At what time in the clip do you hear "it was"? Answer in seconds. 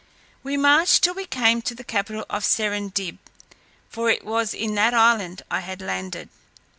4.09-4.55